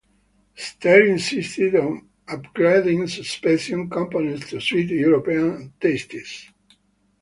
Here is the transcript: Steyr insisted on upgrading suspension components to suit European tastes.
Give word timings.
Steyr 0.57 1.09
insisted 1.09 1.75
on 1.75 2.09
upgrading 2.27 3.07
suspension 3.07 3.87
components 3.87 4.49
to 4.49 4.59
suit 4.59 4.89
European 4.89 5.73
tastes. 5.79 6.49